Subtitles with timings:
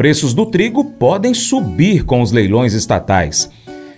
[0.00, 3.50] Preços do trigo podem subir com os leilões estatais.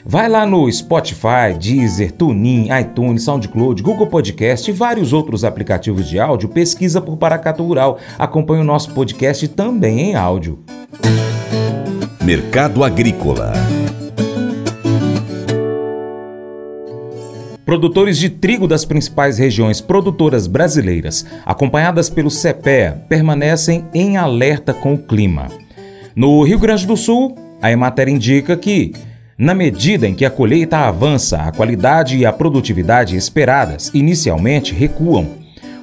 [0.04, 6.18] Vai lá no Spotify, Deezer, TuneIn, iTunes, SoundCloud, Google Podcast e vários outros aplicativos de
[6.18, 6.48] áudio.
[6.48, 8.00] Pesquisa por Paracatu Rural.
[8.18, 10.58] Acompanhe o nosso podcast também em áudio.
[12.20, 13.52] Mercado Agrícola.
[17.64, 24.94] Produtores de trigo das principais regiões produtoras brasileiras, acompanhadas pelo CPEA, permanecem em alerta com
[24.94, 25.46] o clima.
[26.14, 28.92] No Rio Grande do Sul, a Emater indica que
[29.38, 35.26] na medida em que a colheita avança, a qualidade e a produtividade esperadas inicialmente recuam,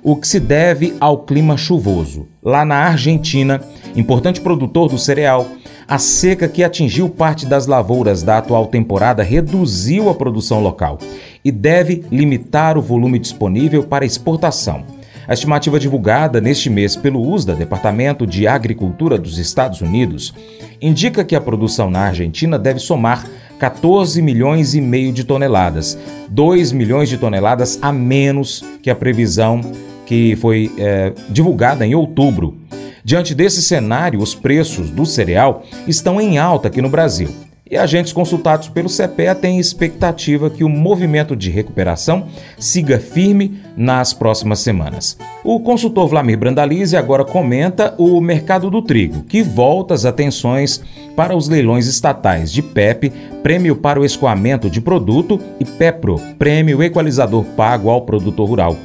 [0.04, 2.28] o que se deve ao clima chuvoso.
[2.44, 3.60] Lá na Argentina,
[3.96, 5.48] importante produtor do cereal,
[5.88, 11.00] a seca que atingiu parte das lavouras da atual temporada reduziu a produção local
[11.44, 14.99] e deve limitar o volume disponível para exportação.
[15.30, 20.34] A estimativa divulgada neste mês pelo USDA, Departamento de Agricultura dos Estados Unidos,
[20.82, 23.28] indica que a produção na Argentina deve somar
[23.60, 25.96] 14 milhões e meio de toneladas,
[26.30, 29.62] 2 milhões de toneladas a menos que a previsão
[30.04, 32.58] que foi é, divulgada em outubro.
[33.04, 37.30] Diante desse cenário, os preços do cereal estão em alta aqui no Brasil
[37.70, 44.12] e agentes consultados pelo CPEA têm expectativa que o movimento de recuperação siga firme nas
[44.12, 45.18] próximas semanas.
[45.44, 50.82] O consultor Vlamir Brandalize agora comenta o mercado do trigo, que volta as atenções
[51.16, 53.12] para os leilões estatais de PEP,
[53.44, 58.76] Prêmio para o Escoamento de Produto, e PEPRO, Prêmio Equalizador Pago ao Produtor Rural.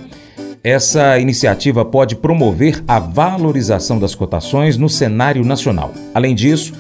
[0.63, 5.93] Essa iniciativa pode promover a valorização das cotações no cenário nacional.
[6.15, 6.73] Além disso,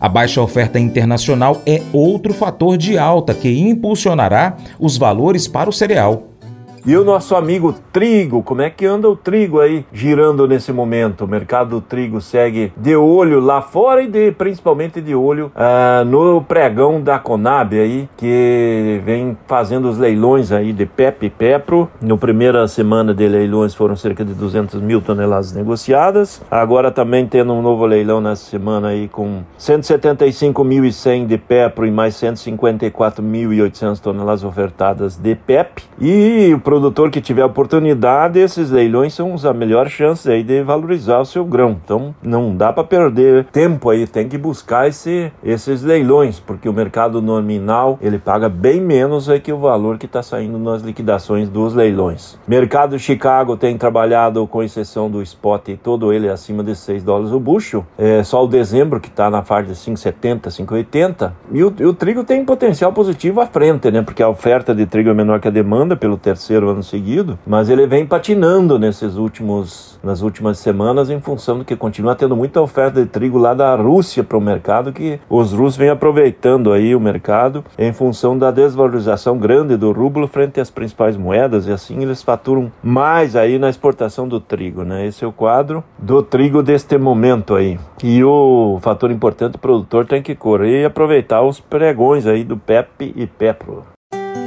[0.00, 5.72] a baixa oferta internacional é outro fator de alta que impulsionará os valores para o
[5.72, 6.29] cereal.
[6.86, 11.24] E o nosso amigo trigo, como é que anda o trigo aí girando nesse momento?
[11.24, 16.04] O mercado do trigo segue de olho lá fora e de, principalmente de olho uh,
[16.04, 21.88] no pregão da Conab aí, que vem fazendo os leilões aí de PEP e PEPRO.
[22.00, 26.42] No primeira semana de leilões foram cerca de 200 mil toneladas negociadas.
[26.50, 32.14] Agora também tendo um novo leilão nessa semana aí com 175.100 de PEPRO e mais
[32.14, 35.82] 154.800 toneladas ofertadas de PEP.
[36.00, 41.18] E o produtor que tiver oportunidade, esses leilões são a melhor chance aí de valorizar
[41.18, 41.76] o seu grão.
[41.84, 46.72] Então não dá para perder tempo aí, tem que buscar esse, esses leilões, porque o
[46.72, 51.48] mercado nominal ele paga bem menos aí que o valor que está saindo nas liquidações
[51.48, 52.38] dos leilões.
[52.46, 57.40] Mercado Chicago tem trabalhado, com exceção do spot, todo ele acima de 6 dólares o
[57.40, 57.84] bucho.
[57.98, 61.32] É só o dezembro que está na faixa de 5,70, 5,80.
[61.50, 64.02] E o, e o trigo tem potencial positivo à frente, né?
[64.02, 67.38] Porque a oferta de trigo é menor que a demanda pelo terceiro terceiro ano seguido,
[67.46, 72.36] mas ele vem patinando nesses últimos, nas últimas semanas em função do que continua tendo
[72.36, 76.72] muita oferta de trigo lá da Rússia para o mercado, que os russos vêm aproveitando
[76.72, 81.72] aí o mercado em função da desvalorização grande do rublo frente às principais moedas e
[81.72, 85.06] assim eles faturam mais aí na exportação do trigo, né?
[85.06, 87.78] Esse é o quadro do trigo deste momento aí.
[88.02, 92.56] E o fator importante, o produtor tem que correr e aproveitar os pregões aí do
[92.56, 93.84] PEP e PEPRO.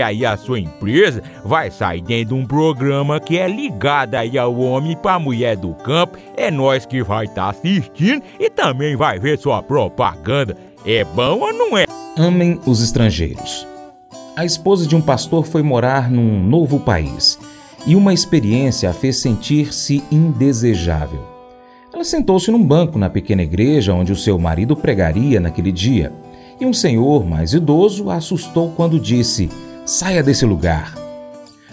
[0.00, 4.58] aí a sua empresa vai sair dentro de um programa que é ligado aí ao
[4.58, 6.18] homem para mulher do campo.
[6.36, 10.56] É nós que vai estar tá assistindo e também vai ver sua propaganda.
[10.84, 11.86] É bom ou não é?
[12.16, 13.66] Amem os estrangeiros.
[14.36, 17.38] A esposa de um pastor foi morar num novo país
[17.86, 21.20] e uma experiência a fez sentir-se indesejável.
[21.92, 26.12] Ela sentou-se num banco na pequena igreja onde o seu marido pregaria naquele dia,
[26.60, 29.48] e um senhor mais idoso a assustou quando disse:
[29.88, 30.94] Saia desse lugar.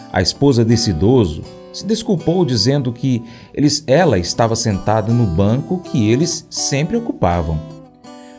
[0.09, 1.41] A esposa desse idoso
[1.73, 3.21] se desculpou dizendo que
[3.53, 7.59] eles, ela estava sentada no banco que eles sempre ocupavam.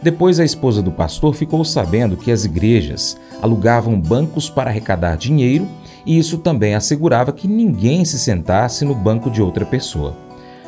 [0.00, 5.68] Depois, a esposa do pastor ficou sabendo que as igrejas alugavam bancos para arrecadar dinheiro
[6.06, 10.16] e isso também assegurava que ninguém se sentasse no banco de outra pessoa.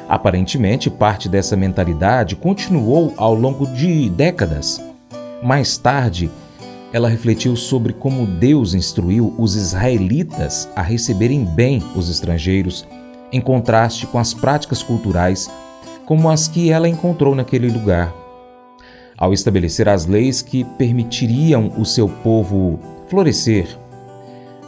[0.07, 4.79] Aparentemente, parte dessa mentalidade continuou ao longo de décadas.
[5.43, 6.31] Mais tarde,
[6.93, 12.87] ela refletiu sobre como Deus instruiu os israelitas a receberem bem os estrangeiros,
[13.31, 15.51] em contraste com as práticas culturais
[16.07, 18.15] como as que ela encontrou naquele lugar.
[19.19, 23.67] ao estabelecer as leis que permitiriam o seu povo florescer,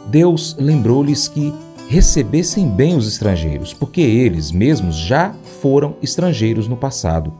[0.07, 1.53] Deus lembrou-lhes que
[1.87, 7.33] recebessem bem os estrangeiros, porque eles mesmos já foram estrangeiros no passado,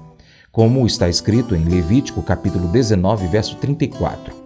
[0.54, 4.41] como está escrito em Levítico capítulo 19, verso 34.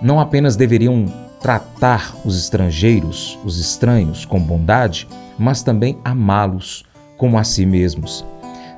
[0.00, 1.06] Não apenas deveriam
[1.40, 5.08] tratar os estrangeiros, os estranhos, com bondade,
[5.38, 6.84] mas também amá-los
[7.16, 8.24] como a si mesmos.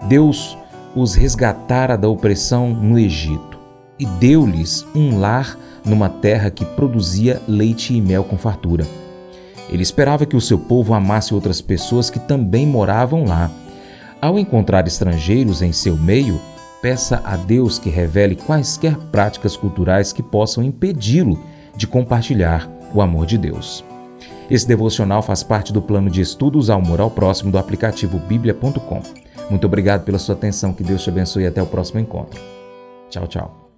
[0.08, 0.56] Deus
[0.94, 3.58] os resgatara da opressão no Egito
[3.98, 8.86] e deu-lhes um lar numa terra que produzia leite e mel com fartura.
[9.68, 13.50] Ele esperava que o seu povo amasse outras pessoas que também moravam lá.
[14.20, 16.40] Ao encontrar estrangeiros em seu meio,
[16.80, 21.38] peça a Deus que revele quaisquer práticas culturais que possam impedi-lo
[21.76, 23.84] de compartilhar o amor de Deus.
[24.50, 29.02] Esse devocional faz parte do plano de estudos ao moral próximo do aplicativo bíblia.com.
[29.48, 32.40] Muito obrigado pela sua atenção, que Deus te abençoe e até o próximo encontro.
[33.08, 33.70] Tchau, tchau.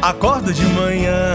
[0.00, 1.34] Acordo de manhã